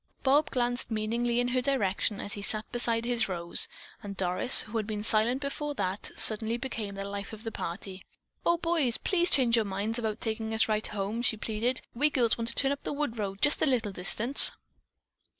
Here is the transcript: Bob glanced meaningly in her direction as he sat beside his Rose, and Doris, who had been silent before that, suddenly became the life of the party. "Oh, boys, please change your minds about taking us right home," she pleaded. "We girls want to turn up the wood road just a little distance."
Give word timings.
Bob 0.23 0.49
glanced 0.49 0.89
meaningly 0.89 1.39
in 1.39 1.49
her 1.49 1.61
direction 1.61 2.19
as 2.19 2.33
he 2.33 2.41
sat 2.41 2.65
beside 2.71 3.05
his 3.05 3.29
Rose, 3.29 3.67
and 4.01 4.17
Doris, 4.17 4.63
who 4.63 4.77
had 4.77 4.87
been 4.87 5.03
silent 5.03 5.41
before 5.41 5.75
that, 5.75 6.09
suddenly 6.15 6.57
became 6.57 6.95
the 6.95 7.05
life 7.07 7.33
of 7.33 7.43
the 7.43 7.51
party. 7.51 8.03
"Oh, 8.43 8.57
boys, 8.57 8.97
please 8.97 9.29
change 9.29 9.55
your 9.55 9.63
minds 9.65 9.99
about 9.99 10.19
taking 10.19 10.55
us 10.55 10.67
right 10.67 10.87
home," 10.87 11.21
she 11.21 11.37
pleaded. 11.37 11.81
"We 11.93 12.09
girls 12.09 12.35
want 12.35 12.47
to 12.47 12.55
turn 12.55 12.71
up 12.71 12.81
the 12.81 12.93
wood 12.93 13.19
road 13.19 13.43
just 13.43 13.61
a 13.61 13.67
little 13.67 13.91
distance." 13.91 14.51